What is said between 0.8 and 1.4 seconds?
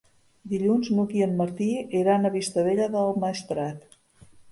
n'Hug i en